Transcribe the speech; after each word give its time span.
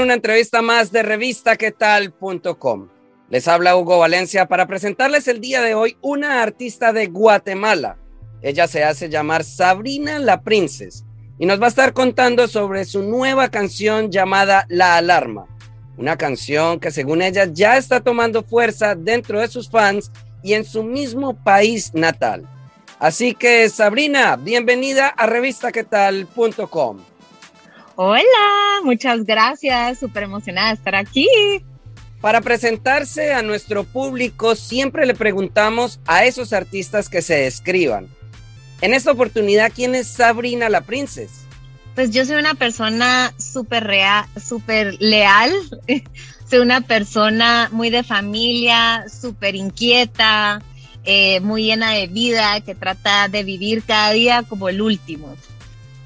Una 0.00 0.14
entrevista 0.14 0.60
más 0.60 0.90
de 0.90 1.04
revistaquetal.com. 1.04 2.88
Les 3.30 3.46
habla 3.46 3.76
Hugo 3.76 3.98
Valencia 3.98 4.46
para 4.46 4.66
presentarles 4.66 5.28
el 5.28 5.40
día 5.40 5.62
de 5.62 5.74
hoy 5.74 5.96
una 6.02 6.42
artista 6.42 6.92
de 6.92 7.06
Guatemala. 7.06 7.96
Ella 8.42 8.66
se 8.66 8.82
hace 8.82 9.08
llamar 9.08 9.44
Sabrina 9.44 10.18
la 10.18 10.42
Princess 10.42 11.04
y 11.38 11.46
nos 11.46 11.60
va 11.60 11.66
a 11.66 11.68
estar 11.68 11.92
contando 11.92 12.48
sobre 12.48 12.84
su 12.84 13.02
nueva 13.04 13.50
canción 13.50 14.10
llamada 14.10 14.66
La 14.68 14.96
Alarma. 14.96 15.46
Una 15.96 16.16
canción 16.16 16.80
que 16.80 16.90
según 16.90 17.22
ella 17.22 17.46
ya 17.50 17.76
está 17.76 18.00
tomando 18.00 18.42
fuerza 18.42 18.96
dentro 18.96 19.40
de 19.40 19.48
sus 19.48 19.70
fans 19.70 20.10
y 20.42 20.54
en 20.54 20.64
su 20.64 20.82
mismo 20.82 21.42
país 21.44 21.94
natal. 21.94 22.48
Así 22.98 23.34
que 23.34 23.68
Sabrina, 23.70 24.36
bienvenida 24.36 25.06
a 25.08 25.26
revistaquetal.com. 25.26 27.13
Hola, 27.96 28.80
muchas 28.82 29.24
gracias, 29.24 30.00
súper 30.00 30.24
emocionada 30.24 30.68
de 30.68 30.74
estar 30.74 30.96
aquí. 30.96 31.28
Para 32.20 32.40
presentarse 32.40 33.32
a 33.32 33.42
nuestro 33.42 33.84
público, 33.84 34.56
siempre 34.56 35.06
le 35.06 35.14
preguntamos 35.14 36.00
a 36.06 36.24
esos 36.24 36.52
artistas 36.52 37.08
que 37.08 37.22
se 37.22 37.36
describan. 37.36 38.08
En 38.80 38.94
esta 38.94 39.12
oportunidad, 39.12 39.70
¿quién 39.72 39.94
es 39.94 40.08
Sabrina 40.08 40.68
la 40.68 40.80
Princess? 40.80 41.44
Pues 41.94 42.10
yo 42.10 42.24
soy 42.24 42.36
una 42.36 42.54
persona 42.54 43.32
súper 43.38 43.84
real, 43.84 44.26
súper 44.44 44.96
leal. 45.00 45.52
soy 46.50 46.58
una 46.58 46.80
persona 46.80 47.68
muy 47.70 47.90
de 47.90 48.02
familia, 48.02 49.04
súper 49.08 49.54
inquieta, 49.54 50.60
eh, 51.04 51.38
muy 51.40 51.64
llena 51.64 51.92
de 51.92 52.08
vida, 52.08 52.60
que 52.62 52.74
trata 52.74 53.28
de 53.28 53.44
vivir 53.44 53.84
cada 53.84 54.10
día 54.10 54.42
como 54.42 54.68
el 54.68 54.80
último. 54.82 55.36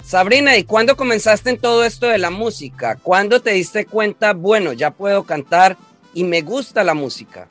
Sabrina, 0.08 0.56
¿y 0.56 0.64
cuándo 0.64 0.96
comenzaste 0.96 1.50
en 1.50 1.58
todo 1.58 1.84
esto 1.84 2.06
de 2.06 2.16
la 2.16 2.30
música? 2.30 2.96
¿Cuándo 2.96 3.42
te 3.42 3.50
diste 3.50 3.84
cuenta, 3.84 4.32
bueno, 4.32 4.72
ya 4.72 4.90
puedo 4.90 5.24
cantar 5.24 5.76
y 6.14 6.24
me 6.24 6.40
gusta 6.40 6.82
la 6.82 6.94
música? 6.94 7.46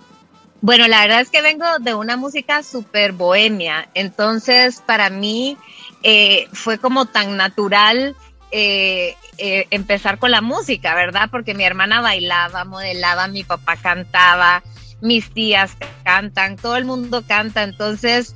Bueno, 0.62 0.88
la 0.88 1.02
verdad 1.02 1.22
es 1.22 1.30
que 1.30 1.44
vengo 1.44 1.68
de 1.80 1.94
una 1.94 2.18
música 2.18 2.64
súper 2.64 3.12
bohemia, 3.12 3.90
entonces 3.94 4.82
para 4.84 5.12
mí 5.12 5.56
eh, 6.02 6.48
fue 6.52 6.80
como 6.80 7.06
tan 7.06 7.38
natural 7.38 8.16
eh, 8.50 9.14
eh, 9.38 9.68
empezar 9.70 10.18
con 10.18 10.32
la 10.32 10.42
música, 10.42 10.96
¿verdad? 10.96 11.30
Porque 11.30 11.54
mi 11.54 11.64
hermana 11.64 12.02
bailaba, 12.02 12.66
modelaba, 12.66 13.28
mi 13.28 13.44
papá 13.44 13.76
cantaba, 13.78 14.64
mis 15.00 15.32
tías 15.32 15.78
cantan, 16.04 16.56
todo 16.56 16.76
el 16.76 16.86
mundo 16.86 17.24
canta, 17.28 17.62
entonces 17.62 18.36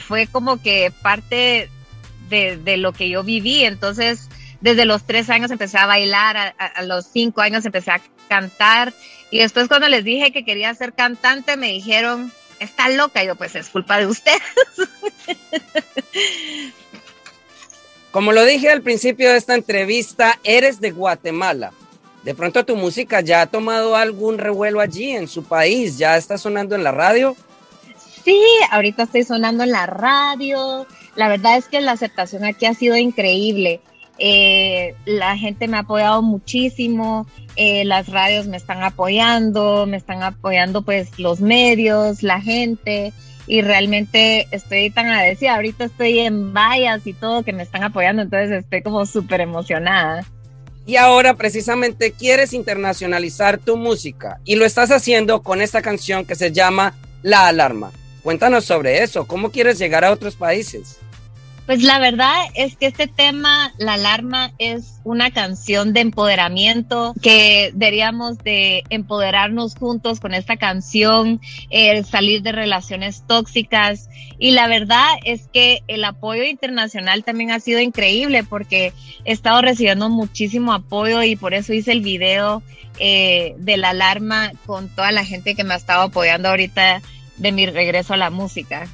fue 0.00 0.26
como 0.26 0.60
que 0.60 0.92
parte 1.00 1.70
de, 2.28 2.56
de, 2.56 2.76
lo 2.76 2.92
que 2.92 3.08
yo 3.08 3.22
viví, 3.22 3.64
entonces 3.64 4.28
desde 4.60 4.84
los 4.84 5.04
tres 5.04 5.30
años 5.30 5.50
empecé 5.50 5.78
a 5.78 5.86
bailar, 5.86 6.36
a, 6.36 6.48
a 6.48 6.82
los 6.82 7.06
cinco 7.06 7.40
años 7.40 7.64
empecé 7.64 7.90
a 7.92 8.00
cantar 8.28 8.92
y 9.30 9.38
después 9.38 9.68
cuando 9.68 9.88
les 9.88 10.04
dije 10.04 10.32
que 10.32 10.44
quería 10.44 10.74
ser 10.74 10.92
cantante 10.92 11.56
me 11.56 11.68
dijeron, 11.68 12.32
está 12.60 12.88
loca, 12.88 13.22
y 13.22 13.26
yo 13.26 13.36
pues 13.36 13.54
es 13.54 13.68
culpa 13.68 13.98
de 13.98 14.06
ustedes. 14.06 14.40
Como 18.10 18.32
lo 18.32 18.44
dije 18.44 18.70
al 18.70 18.82
principio 18.82 19.30
de 19.30 19.36
esta 19.36 19.54
entrevista, 19.54 20.38
eres 20.42 20.80
de 20.80 20.90
Guatemala. 20.92 21.72
De 22.24 22.34
pronto 22.34 22.64
tu 22.64 22.74
música 22.74 23.20
ya 23.20 23.42
ha 23.42 23.46
tomado 23.46 23.96
algún 23.96 24.38
revuelo 24.38 24.80
allí 24.80 25.10
en 25.12 25.28
su 25.28 25.44
país, 25.44 25.98
ya 25.98 26.16
está 26.16 26.38
sonando 26.38 26.74
en 26.74 26.84
la 26.84 26.92
radio. 26.92 27.36
Sí, 28.24 28.42
ahorita 28.70 29.04
estoy 29.04 29.24
sonando 29.24 29.64
en 29.64 29.72
la 29.72 29.86
radio. 29.86 30.86
La 31.18 31.26
verdad 31.26 31.56
es 31.56 31.66
que 31.66 31.80
la 31.80 31.90
aceptación 31.90 32.44
aquí 32.44 32.64
ha 32.66 32.74
sido 32.74 32.96
increíble. 32.96 33.80
Eh, 34.20 34.94
la 35.04 35.36
gente 35.36 35.66
me 35.66 35.76
ha 35.76 35.80
apoyado 35.80 36.22
muchísimo, 36.22 37.26
eh, 37.56 37.84
las 37.84 38.06
radios 38.08 38.46
me 38.46 38.56
están 38.56 38.84
apoyando, 38.84 39.84
me 39.86 39.96
están 39.96 40.22
apoyando 40.22 40.82
pues 40.82 41.18
los 41.18 41.40
medios, 41.40 42.22
la 42.22 42.40
gente 42.40 43.12
y 43.48 43.62
realmente 43.62 44.46
estoy 44.52 44.90
tan 44.90 45.06
agradecida. 45.08 45.56
Ahorita 45.56 45.86
estoy 45.86 46.20
en 46.20 46.54
vallas 46.54 47.04
y 47.04 47.14
todo 47.14 47.42
que 47.42 47.52
me 47.52 47.64
están 47.64 47.82
apoyando, 47.82 48.22
entonces 48.22 48.52
estoy 48.52 48.82
como 48.82 49.04
súper 49.04 49.40
emocionada. 49.40 50.24
Y 50.86 50.94
ahora 50.94 51.34
precisamente 51.34 52.12
quieres 52.12 52.52
internacionalizar 52.52 53.58
tu 53.58 53.76
música 53.76 54.38
y 54.44 54.54
lo 54.54 54.64
estás 54.64 54.92
haciendo 54.92 55.42
con 55.42 55.62
esta 55.62 55.82
canción 55.82 56.24
que 56.24 56.36
se 56.36 56.52
llama 56.52 56.94
La 57.22 57.48
Alarma. 57.48 57.90
Cuéntanos 58.22 58.64
sobre 58.64 59.02
eso, 59.02 59.26
¿cómo 59.26 59.50
quieres 59.50 59.80
llegar 59.80 60.04
a 60.04 60.12
otros 60.12 60.36
países? 60.36 60.98
Pues 61.68 61.82
la 61.82 61.98
verdad 61.98 62.46
es 62.54 62.78
que 62.78 62.86
este 62.86 63.08
tema, 63.08 63.74
La 63.76 63.92
Alarma, 63.92 64.52
es 64.56 65.02
una 65.04 65.30
canción 65.30 65.92
de 65.92 66.00
empoderamiento 66.00 67.12
que 67.20 67.72
deberíamos 67.74 68.38
de 68.38 68.84
empoderarnos 68.88 69.74
juntos 69.74 70.18
con 70.18 70.32
esta 70.32 70.56
canción, 70.56 71.42
salir 72.10 72.40
de 72.40 72.52
relaciones 72.52 73.22
tóxicas. 73.26 74.08
Y 74.38 74.52
la 74.52 74.66
verdad 74.66 75.08
es 75.26 75.46
que 75.52 75.82
el 75.88 76.04
apoyo 76.04 76.42
internacional 76.44 77.22
también 77.22 77.50
ha 77.50 77.60
sido 77.60 77.80
increíble 77.80 78.44
porque 78.44 78.94
he 79.26 79.32
estado 79.32 79.60
recibiendo 79.60 80.08
muchísimo 80.08 80.72
apoyo 80.72 81.22
y 81.22 81.36
por 81.36 81.52
eso 81.52 81.74
hice 81.74 81.92
el 81.92 82.00
video 82.00 82.62
eh, 82.98 83.56
de 83.58 83.76
La 83.76 83.90
Alarma 83.90 84.52
con 84.64 84.88
toda 84.88 85.12
la 85.12 85.26
gente 85.26 85.54
que 85.54 85.64
me 85.64 85.74
ha 85.74 85.76
estado 85.76 86.04
apoyando 86.04 86.48
ahorita 86.48 87.02
de 87.36 87.52
mi 87.52 87.66
regreso 87.66 88.14
a 88.14 88.16
la 88.16 88.30
música. 88.30 88.88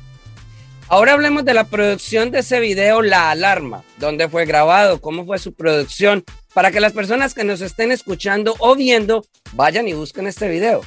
Ahora 0.89 1.15
hablemos 1.15 1.45
de 1.45 1.55
la 1.55 1.65
producción 1.65 2.31
de 2.31 2.41
ese 2.41 2.61
video, 2.61 3.01
La 3.01 3.31
Alarma, 3.31 3.83
dónde 3.99 4.29
fue 4.29 4.45
grabado, 4.45 5.01
cómo 5.01 5.25
fue 5.25 5.39
su 5.39 5.55
producción, 5.55 6.25
para 6.53 6.71
que 6.71 6.81
las 6.81 6.93
personas 6.93 7.33
que 7.33 7.43
nos 7.43 7.63
estén 7.63 7.91
escuchando 7.91 8.55
o 8.59 8.77
viendo 8.77 9.25
vayan 9.53 9.89
y 9.89 9.95
busquen 9.95 10.27
este 10.27 10.49
video. 10.49 10.83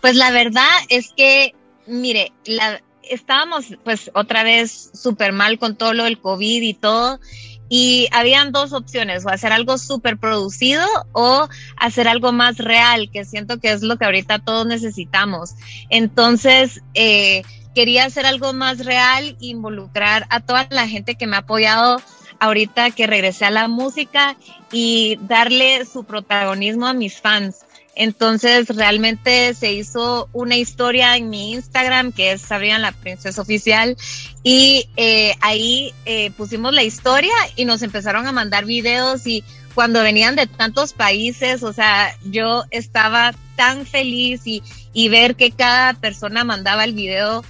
Pues 0.00 0.16
la 0.16 0.30
verdad 0.30 0.70
es 0.88 1.10
que, 1.14 1.54
mire, 1.86 2.32
la, 2.46 2.82
estábamos 3.02 3.66
pues 3.84 4.10
otra 4.14 4.42
vez 4.42 4.90
súper 4.94 5.32
mal 5.32 5.58
con 5.58 5.76
todo 5.76 5.92
lo 5.92 6.04
del 6.04 6.18
COVID 6.18 6.62
y 6.62 6.74
todo. 6.74 7.20
Y 7.70 8.08
habían 8.12 8.50
dos 8.50 8.72
opciones, 8.72 9.26
o 9.26 9.28
hacer 9.28 9.52
algo 9.52 9.76
súper 9.76 10.16
producido 10.16 10.86
o 11.12 11.46
hacer 11.76 12.08
algo 12.08 12.32
más 12.32 12.56
real, 12.56 13.10
que 13.12 13.26
siento 13.26 13.60
que 13.60 13.72
es 13.72 13.82
lo 13.82 13.98
que 13.98 14.06
ahorita 14.06 14.38
todos 14.38 14.66
necesitamos. 14.66 15.50
Entonces, 15.90 16.80
eh, 16.94 17.42
quería 17.78 18.06
hacer 18.06 18.26
algo 18.26 18.52
más 18.52 18.84
real, 18.84 19.36
involucrar 19.38 20.26
a 20.30 20.40
toda 20.40 20.66
la 20.70 20.88
gente 20.88 21.14
que 21.14 21.28
me 21.28 21.36
ha 21.36 21.40
apoyado 21.46 22.02
ahorita 22.40 22.90
que 22.90 23.06
regresé 23.06 23.44
a 23.44 23.52
la 23.52 23.68
música 23.68 24.36
y 24.72 25.16
darle 25.20 25.84
su 25.84 26.02
protagonismo 26.02 26.88
a 26.88 26.92
mis 26.92 27.20
fans. 27.20 27.60
Entonces 27.94 28.66
realmente 28.74 29.54
se 29.54 29.74
hizo 29.74 30.28
una 30.32 30.56
historia 30.56 31.16
en 31.16 31.30
mi 31.30 31.52
Instagram 31.52 32.10
que 32.10 32.32
es 32.32 32.42
Sabrina 32.42 32.80
la 32.80 32.90
Princesa 32.90 33.42
Oficial 33.42 33.96
y 34.42 34.88
eh, 34.96 35.36
ahí 35.40 35.94
eh, 36.04 36.32
pusimos 36.32 36.74
la 36.74 36.82
historia 36.82 37.34
y 37.54 37.64
nos 37.64 37.82
empezaron 37.82 38.26
a 38.26 38.32
mandar 38.32 38.64
videos 38.64 39.24
y 39.24 39.44
cuando 39.76 40.02
venían 40.02 40.34
de 40.34 40.48
tantos 40.48 40.94
países, 40.94 41.62
o 41.62 41.72
sea, 41.72 42.12
yo 42.24 42.64
estaba 42.72 43.36
tan 43.54 43.86
feliz 43.86 44.48
y, 44.48 44.64
y 44.92 45.08
ver 45.10 45.36
que 45.36 45.52
cada 45.52 45.94
persona 45.94 46.42
mandaba 46.42 46.82
el 46.82 46.94
video 46.94 47.44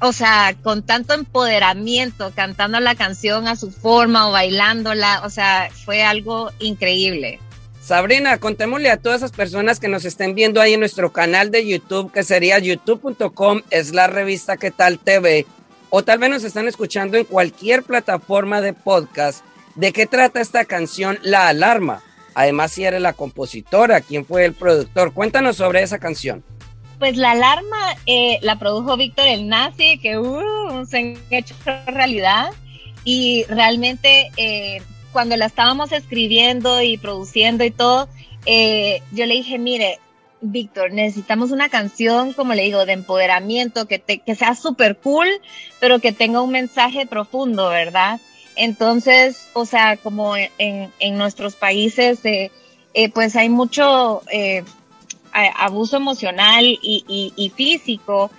o 0.00 0.12
sea, 0.12 0.54
con 0.62 0.82
tanto 0.82 1.14
empoderamiento, 1.14 2.32
cantando 2.34 2.80
la 2.80 2.94
canción 2.94 3.48
a 3.48 3.56
su 3.56 3.70
forma 3.70 4.28
o 4.28 4.32
bailándola, 4.32 5.22
o 5.24 5.30
sea, 5.30 5.70
fue 5.84 6.02
algo 6.02 6.50
increíble. 6.58 7.40
Sabrina, 7.82 8.36
contémosle 8.38 8.90
a 8.90 8.98
todas 8.98 9.18
esas 9.18 9.32
personas 9.32 9.80
que 9.80 9.88
nos 9.88 10.04
estén 10.04 10.34
viendo 10.34 10.60
ahí 10.60 10.74
en 10.74 10.80
nuestro 10.80 11.10
canal 11.10 11.50
de 11.50 11.66
YouTube, 11.66 12.12
que 12.12 12.22
sería 12.22 12.58
youtube.com, 12.58 13.62
es 13.70 13.94
la 13.94 14.06
revista 14.06 14.56
que 14.56 14.70
tal 14.70 14.98
TV, 14.98 15.46
o 15.90 16.04
tal 16.04 16.18
vez 16.18 16.30
nos 16.30 16.44
están 16.44 16.68
escuchando 16.68 17.16
en 17.16 17.24
cualquier 17.24 17.82
plataforma 17.82 18.60
de 18.60 18.74
podcast, 18.74 19.42
de 19.74 19.92
qué 19.92 20.06
trata 20.06 20.40
esta 20.40 20.64
canción 20.66 21.18
La 21.22 21.48
Alarma. 21.48 22.02
Además, 22.34 22.72
si 22.72 22.84
eres 22.84 23.00
la 23.00 23.14
compositora, 23.14 24.00
quién 24.00 24.26
fue 24.26 24.44
el 24.44 24.52
productor, 24.52 25.12
cuéntanos 25.12 25.56
sobre 25.56 25.82
esa 25.82 25.98
canción. 25.98 26.44
Pues 26.98 27.16
la 27.16 27.30
alarma 27.30 27.96
eh, 28.06 28.38
la 28.42 28.58
produjo 28.58 28.96
Víctor 28.96 29.28
el 29.28 29.46
Nazi, 29.46 29.98
que 29.98 30.18
uh, 30.18 30.84
se 30.84 30.98
han 30.98 31.18
hecho 31.30 31.54
realidad. 31.86 32.50
Y 33.04 33.44
realmente 33.44 34.30
eh, 34.36 34.82
cuando 35.12 35.36
la 35.36 35.46
estábamos 35.46 35.92
escribiendo 35.92 36.82
y 36.82 36.98
produciendo 36.98 37.64
y 37.64 37.70
todo, 37.70 38.08
eh, 38.46 39.00
yo 39.12 39.26
le 39.26 39.34
dije, 39.34 39.58
mire, 39.58 40.00
Víctor, 40.40 40.92
necesitamos 40.92 41.52
una 41.52 41.68
canción, 41.68 42.32
como 42.32 42.54
le 42.54 42.64
digo, 42.64 42.84
de 42.84 42.94
empoderamiento, 42.94 43.86
que, 43.86 44.00
que 44.00 44.34
sea 44.34 44.56
súper 44.56 44.96
cool, 44.96 45.28
pero 45.78 46.00
que 46.00 46.12
tenga 46.12 46.40
un 46.40 46.50
mensaje 46.50 47.06
profundo, 47.06 47.68
¿verdad? 47.68 48.20
Entonces, 48.56 49.48
o 49.52 49.64
sea, 49.64 49.96
como 49.96 50.36
en, 50.36 50.50
en 50.58 51.16
nuestros 51.16 51.54
países, 51.54 52.20
pues 53.14 53.36
hay 53.36 53.48
mucho 53.48 54.22
abuso 55.46 55.96
emocional 55.96 56.64
y, 56.64 57.32
y, 57.36 57.50
físico. 57.50 58.30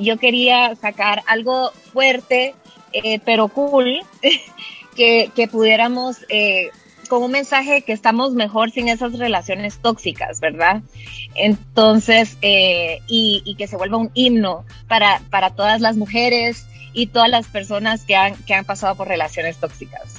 yo 0.00 0.18
quería 0.18 0.74
sacar 0.76 1.22
algo 1.26 1.72
fuerte, 1.92 2.54
pero 3.24 3.48
cool, 3.48 4.00
que, 4.96 5.48
pudiéramos 5.50 6.18
con 7.10 7.24
un 7.24 7.32
mensaje 7.32 7.82
que 7.82 7.92
estamos 7.92 8.34
mejor 8.34 8.70
sin 8.70 8.88
esas 8.88 9.18
relaciones 9.18 9.78
tóxicas, 9.78 10.40
¿verdad? 10.40 10.80
Entonces, 11.34 12.38
eh, 12.40 13.00
y, 13.08 13.54
que 13.58 13.66
se 13.66 13.76
vuelva 13.76 13.98
un 13.98 14.10
himno 14.14 14.64
para, 14.88 15.20
para 15.28 15.50
todas 15.50 15.80
las 15.80 15.96
mujeres 15.96 16.66
y 16.92 17.08
todas 17.08 17.28
las 17.28 17.48
personas 17.48 18.04
que 18.04 18.16
han, 18.16 18.36
que 18.44 18.54
han 18.54 18.64
pasado 18.64 18.94
por 18.94 19.08
relaciones 19.08 19.58
tóxicas. 19.58 20.14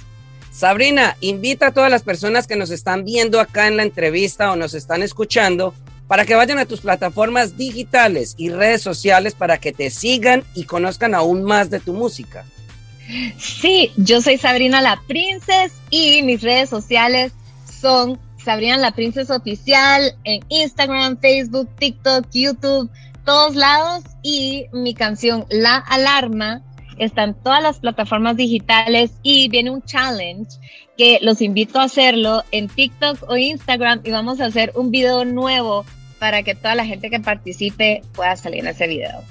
Sabrina, 0.51 1.15
invita 1.21 1.67
a 1.67 1.71
todas 1.71 1.89
las 1.89 2.03
personas 2.03 2.45
que 2.45 2.57
nos 2.57 2.71
están 2.71 3.05
viendo 3.05 3.39
acá 3.39 3.67
en 3.67 3.77
la 3.77 3.83
entrevista 3.83 4.51
o 4.51 4.57
nos 4.57 4.73
están 4.73 5.01
escuchando 5.01 5.73
para 6.11 6.25
que 6.25 6.35
vayan 6.35 6.59
a 6.59 6.65
tus 6.65 6.81
plataformas 6.81 7.55
digitales 7.55 8.35
y 8.37 8.49
redes 8.49 8.81
sociales 8.81 9.33
para 9.33 9.59
que 9.59 9.71
te 9.71 9.89
sigan 9.89 10.43
y 10.55 10.65
conozcan 10.65 11.15
aún 11.15 11.41
más 11.41 11.69
de 11.69 11.79
tu 11.79 11.93
música. 11.93 12.43
Sí, 13.37 13.93
yo 13.95 14.19
soy 14.21 14.37
Sabrina 14.37 14.81
La 14.81 15.01
Princess 15.07 15.71
y 15.89 16.21
mis 16.23 16.41
redes 16.41 16.69
sociales 16.69 17.31
son 17.79 18.19
Sabrina 18.35 18.75
La 18.75 18.91
Princess 18.91 19.29
Oficial 19.29 20.13
en 20.25 20.43
Instagram, 20.49 21.17
Facebook, 21.17 21.69
TikTok, 21.79 22.25
YouTube, 22.33 22.89
todos 23.23 23.55
lados. 23.55 24.03
Y 24.21 24.65
mi 24.73 24.93
canción 24.93 25.45
La 25.49 25.77
Alarma 25.77 26.61
está 26.97 27.23
en 27.23 27.35
todas 27.35 27.63
las 27.63 27.79
plataformas 27.79 28.35
digitales 28.35 29.11
y 29.23 29.47
viene 29.47 29.71
un 29.71 29.81
challenge 29.83 30.59
que 30.97 31.19
los 31.21 31.41
invito 31.41 31.79
a 31.79 31.83
hacerlo 31.83 32.43
en 32.51 32.67
TikTok 32.67 33.29
o 33.29 33.37
Instagram 33.37 34.01
y 34.03 34.11
vamos 34.11 34.41
a 34.41 34.47
hacer 34.47 34.73
un 34.75 34.91
video 34.91 35.23
nuevo 35.23 35.85
para 36.21 36.43
que 36.43 36.53
toda 36.53 36.75
la 36.75 36.85
gente 36.85 37.09
que 37.09 37.19
participe 37.19 38.03
pueda 38.13 38.37
salir 38.37 38.59
en 38.59 38.67
ese 38.67 38.85
video. 38.85 39.23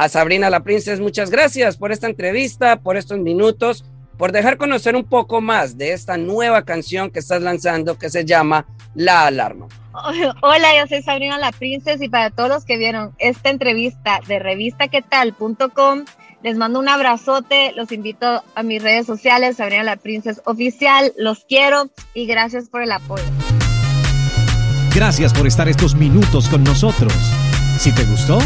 A 0.00 0.08
Sabrina 0.08 0.48
La 0.48 0.60
Princess, 0.60 0.98
muchas 0.98 1.28
gracias 1.28 1.76
por 1.76 1.92
esta 1.92 2.06
entrevista, 2.06 2.80
por 2.80 2.96
estos 2.96 3.18
minutos 3.18 3.84
por 4.16 4.32
dejar 4.32 4.56
conocer 4.56 4.96
un 4.96 5.04
poco 5.04 5.42
más 5.42 5.76
de 5.76 5.92
esta 5.92 6.16
nueva 6.16 6.64
canción 6.64 7.10
que 7.10 7.18
estás 7.18 7.42
lanzando 7.42 7.98
que 7.98 8.08
se 8.08 8.24
llama 8.24 8.64
La 8.94 9.26
Alarma. 9.26 9.66
Hola, 10.42 10.68
yo 10.78 10.86
soy 10.88 11.02
Sabrina 11.02 11.36
La 11.36 11.52
Princess 11.52 12.00
y 12.00 12.08
para 12.08 12.30
todos 12.30 12.48
los 12.48 12.64
que 12.64 12.78
vieron 12.78 13.14
esta 13.18 13.50
entrevista 13.50 14.20
de 14.26 14.38
revistaquetal.com, 14.38 16.06
les 16.42 16.56
mando 16.56 16.78
un 16.78 16.88
abrazote, 16.88 17.72
los 17.76 17.92
invito 17.92 18.42
a 18.54 18.62
mis 18.62 18.82
redes 18.82 19.04
sociales, 19.04 19.58
Sabrina 19.58 19.82
La 19.82 19.96
Princess 19.96 20.40
Oficial, 20.46 21.12
los 21.18 21.44
quiero 21.44 21.90
y 22.14 22.24
gracias 22.24 22.70
por 22.70 22.80
el 22.80 22.92
apoyo. 22.92 23.24
Gracias 24.94 25.34
por 25.34 25.46
estar 25.46 25.68
estos 25.68 25.94
minutos 25.94 26.48
con 26.48 26.64
nosotros. 26.64 27.12
Si 27.76 27.94
te 27.94 28.04
gustó, 28.04 28.38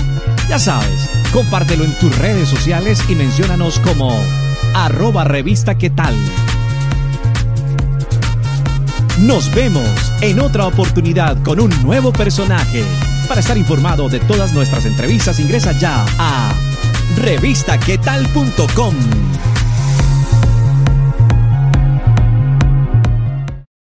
ya 0.49 0.59
sabes, 0.59 1.11
compártelo 1.33 1.85
en 1.85 1.93
tus 1.99 2.17
redes 2.19 2.49
sociales 2.49 3.03
y 3.09 3.15
menciónanos 3.15 3.79
como 3.81 4.19
arroba 4.75 5.25
revista 5.25 5.77
qué 5.77 5.91
tal. 5.91 6.15
Nos 9.21 9.53
vemos 9.55 9.89
en 10.21 10.41
otra 10.41 10.67
oportunidad 10.67 11.41
con 11.43 11.61
un 11.61 11.71
nuevo 11.83 12.13
personaje. 12.13 12.85
Para 13.29 13.41
estar 13.41 13.57
informado 13.57 14.09
de 14.09 14.21
todas 14.21 14.53
nuestras 14.53 14.85
entrevistas 14.85 15.41
ingresa 15.41 15.73
ya 15.73 16.05
a 16.19 16.53
revistaquetal.com. 17.17 19.54